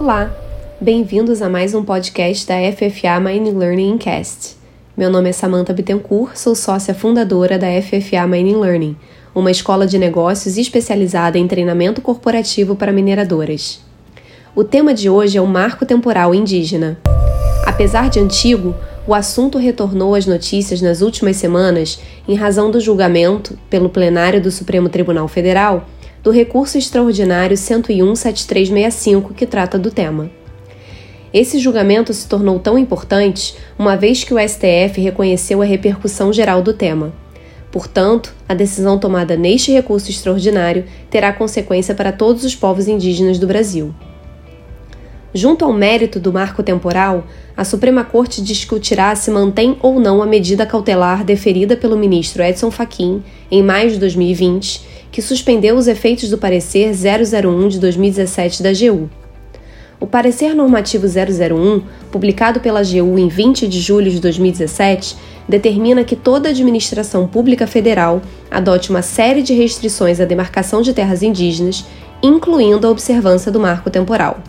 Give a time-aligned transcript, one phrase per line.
[0.00, 0.34] Olá,
[0.80, 4.56] bem-vindos a mais um podcast da FFA Mining Learning Cast.
[4.96, 8.96] Meu nome é Samantha Bittencourt, sou sócia fundadora da FFA Mining Learning,
[9.34, 13.82] uma escola de negócios especializada em treinamento corporativo para mineradoras.
[14.56, 16.98] O tema de hoje é o marco temporal indígena.
[17.66, 18.74] Apesar de antigo,
[19.06, 24.50] o assunto retornou às notícias nas últimas semanas em razão do julgamento, pelo plenário do
[24.50, 25.86] Supremo Tribunal Federal,
[26.22, 30.30] do recurso extraordinário 101-7365 que trata do tema.
[31.32, 36.60] Esse julgamento se tornou tão importante uma vez que o STF reconheceu a repercussão geral
[36.60, 37.12] do tema.
[37.70, 43.46] Portanto, a decisão tomada neste recurso extraordinário terá consequência para todos os povos indígenas do
[43.46, 43.94] Brasil.
[45.32, 47.24] Junto ao mérito do marco temporal,
[47.56, 52.70] a Suprema Corte discutirá se mantém ou não a medida cautelar deferida pelo ministro Edson
[52.70, 58.70] Fachin em maio de 2020 que suspendeu os efeitos do parecer 001 de 2017 da
[58.70, 59.10] AGU.
[59.98, 65.16] O parecer normativo 001, publicado pela AGU em 20 de julho de 2017,
[65.48, 71.22] determina que toda administração pública federal adote uma série de restrições à demarcação de terras
[71.22, 71.84] indígenas,
[72.22, 74.40] incluindo a observância do marco temporal.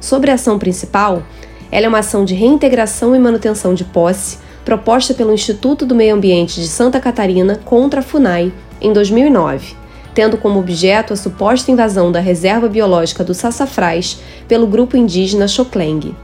[0.00, 1.22] Sobre a ação principal,
[1.70, 6.14] ela é uma ação de reintegração e manutenção de posse proposta pelo Instituto do Meio
[6.14, 9.74] Ambiente de Santa Catarina contra a FUNAI em 2009,
[10.14, 16.14] tendo como objeto a suposta invasão da reserva biológica do Sassafrás pelo grupo indígena Xokleng.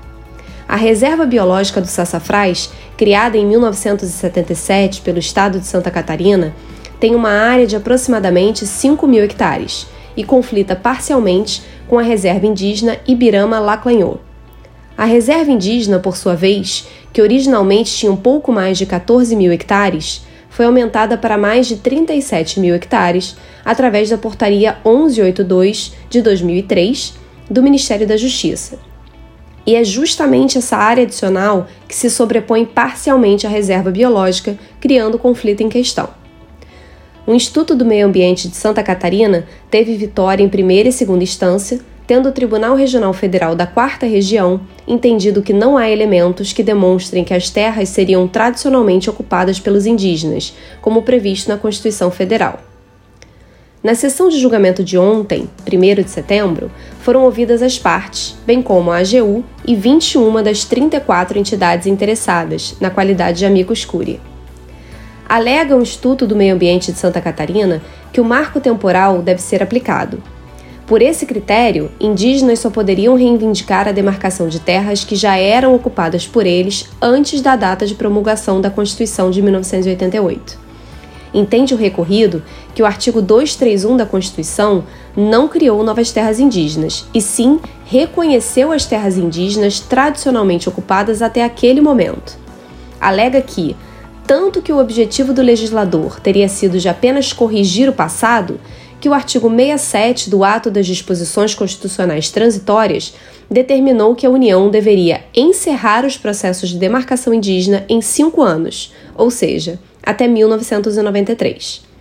[0.69, 6.55] A Reserva Biológica do Sassafrás, criada em 1977 pelo estado de Santa Catarina,
[6.99, 9.87] tem uma área de aproximadamente 5 mil hectares
[10.17, 14.19] e conflita parcialmente com a reserva indígena Ibirama-Laclanhô.
[14.97, 19.53] A reserva indígena, por sua vez, que originalmente tinha um pouco mais de 14 mil
[19.53, 27.15] hectares, foi aumentada para mais de 37 mil hectares através da Portaria 1182 de 2003
[27.51, 28.79] do Ministério da Justiça.
[29.67, 35.19] E é justamente essa área adicional que se sobrepõe parcialmente à reserva biológica, criando o
[35.19, 36.09] conflito em questão.
[37.27, 41.81] O Instituto do Meio Ambiente de Santa Catarina teve vitória em primeira e segunda instância,
[42.07, 47.25] tendo o Tribunal Regional Federal da Quarta Região entendido que não há elementos que demonstrem
[47.25, 52.61] que as terras seriam tradicionalmente ocupadas pelos indígenas, como previsto na Constituição Federal.
[53.83, 56.71] Na sessão de julgamento de ontem, 1 de setembro,
[57.01, 62.91] foram ouvidas as partes, bem como a AGU e 21 das 34 entidades interessadas, na
[62.91, 64.34] qualidade de amicus curiae.
[65.29, 69.63] Alega o Instituto do Meio Ambiente de Santa Catarina que o marco temporal deve ser
[69.63, 70.23] aplicado,
[70.87, 76.27] por esse critério, indígenas só poderiam reivindicar a demarcação de terras que já eram ocupadas
[76.27, 80.59] por eles antes da data de promulgação da Constituição de 1988.
[81.33, 82.43] Entende o recorrido
[82.75, 84.85] que o artigo 231 da Constituição
[85.17, 91.81] não criou novas terras indígenas, e sim reconheceu as terras indígenas tradicionalmente ocupadas até aquele
[91.81, 92.37] momento.
[93.01, 93.75] Alega que,
[94.27, 98.59] tanto que o objetivo do legislador teria sido de apenas corrigir o passado,
[99.01, 103.15] que o artigo 67 do Ato das Disposições Constitucionais Transitórias
[103.51, 109.31] determinou que a União deveria encerrar os processos de demarcação indígena em cinco anos, ou
[109.31, 111.94] seja, até 1993.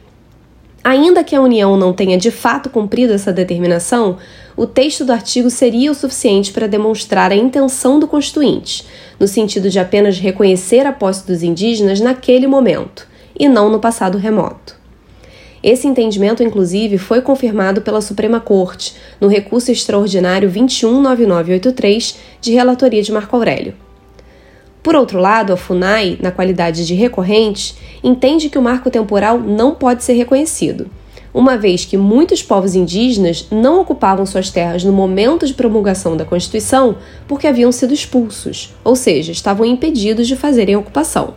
[0.84, 4.18] Ainda que a União não tenha de fato cumprido essa determinação,
[4.58, 8.86] o texto do artigo seria o suficiente para demonstrar a intenção do Constituinte,
[9.18, 13.08] no sentido de apenas reconhecer a posse dos indígenas naquele momento,
[13.40, 14.76] e não no passado remoto.
[15.64, 23.14] Esse entendimento, inclusive, foi confirmado pela Suprema Corte no recurso extraordinário 219983 de relatoria de
[23.14, 23.74] Marco Aurélio.
[24.84, 27.74] Por outro lado, a FUNAI, na qualidade de recorrente,
[28.04, 30.90] entende que o marco temporal não pode ser reconhecido,
[31.34, 36.26] uma vez que muitos povos indígenas não ocupavam suas terras no momento de promulgação da
[36.26, 36.98] Constituição
[37.30, 41.34] porque haviam sido expulsos, ou seja, estavam impedidos de fazerem a ocupação.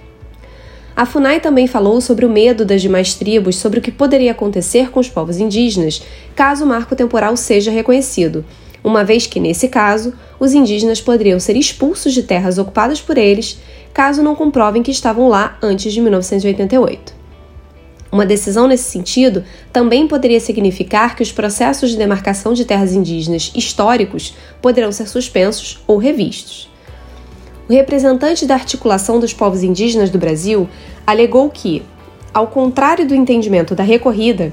[0.97, 4.91] A FUNAI também falou sobre o medo das demais tribos sobre o que poderia acontecer
[4.91, 6.03] com os povos indígenas
[6.35, 8.45] caso o marco temporal seja reconhecido,
[8.87, 13.59] uma vez que, nesse caso, os indígenas poderiam ser expulsos de terras ocupadas por eles
[13.93, 17.13] caso não comprovem que estavam lá antes de 1988.
[18.13, 19.43] Uma decisão nesse sentido
[19.73, 25.83] também poderia significar que os processos de demarcação de terras indígenas históricos poderão ser suspensos
[25.85, 26.71] ou revistos.
[27.69, 30.69] O representante da articulação dos povos indígenas do Brasil
[31.05, 31.83] alegou que,
[32.33, 34.53] ao contrário do entendimento da recorrida,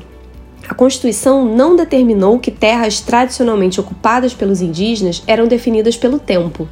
[0.68, 6.68] a Constituição não determinou que terras tradicionalmente ocupadas pelos indígenas eram definidas pelo tempo,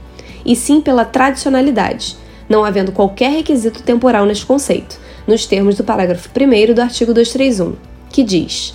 [0.46, 2.16] e sim pela tradicionalidade,
[2.48, 7.76] não havendo qualquer requisito temporal neste conceito, nos termos do parágrafo 1 do artigo 231,
[8.10, 8.74] que diz: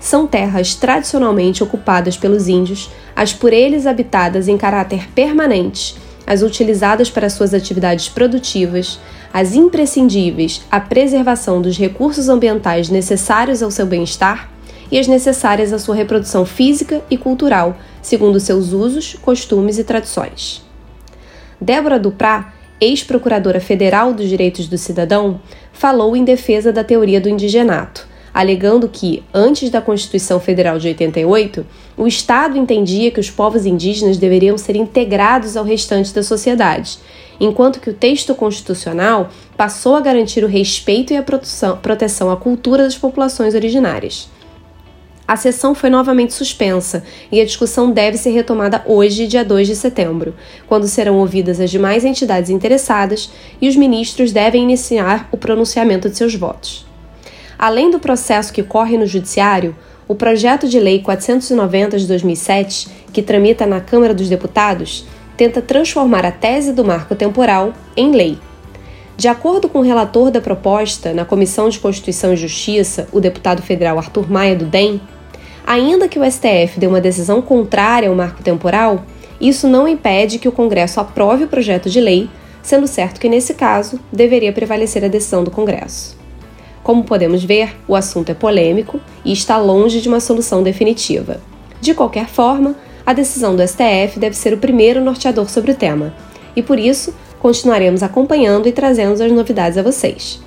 [0.00, 5.96] são terras tradicionalmente ocupadas pelos índios, as por eles habitadas em caráter permanente,
[6.26, 9.00] as utilizadas para suas atividades produtivas,
[9.32, 14.50] as imprescindíveis à preservação dos recursos ambientais necessários ao seu bem-estar
[14.90, 20.64] e as necessárias à sua reprodução física e cultural, segundo seus usos, costumes e tradições.
[21.60, 25.40] Débora Duprá, ex-procuradora federal dos direitos do cidadão,
[25.72, 31.66] falou em defesa da teoria do indigenato, alegando que, antes da Constituição Federal de 88,
[31.96, 36.98] o Estado entendia que os povos indígenas deveriam ser integrados ao restante da sociedade,
[37.40, 42.84] enquanto que o texto constitucional passou a garantir o respeito e a proteção à cultura
[42.84, 44.28] das populações originárias.
[45.28, 49.76] A sessão foi novamente suspensa e a discussão deve ser retomada hoje, dia 2 de
[49.76, 50.34] setembro,
[50.66, 53.30] quando serão ouvidas as demais entidades interessadas
[53.60, 56.87] e os ministros devem iniciar o pronunciamento de seus votos.
[57.58, 59.74] Além do processo que corre no Judiciário,
[60.06, 65.04] o projeto de lei 490 de 2007, que tramita na Câmara dos Deputados,
[65.36, 68.38] tenta transformar a tese do marco temporal em lei.
[69.16, 73.60] De acordo com o relator da proposta na Comissão de Constituição e Justiça, o deputado
[73.62, 75.00] federal Arthur Maia do DEM,
[75.68, 79.04] Ainda que o STF dê uma decisão contrária ao marco temporal,
[79.38, 82.30] isso não impede que o Congresso aprove o projeto de lei,
[82.62, 86.17] sendo certo que, nesse caso, deveria prevalecer a decisão do Congresso.
[86.88, 91.38] Como podemos ver, o assunto é polêmico e está longe de uma solução definitiva.
[91.82, 92.74] De qualquer forma,
[93.04, 96.14] a decisão do STF deve ser o primeiro norteador sobre o tema,
[96.56, 100.40] e por isso continuaremos acompanhando e trazendo as novidades a vocês.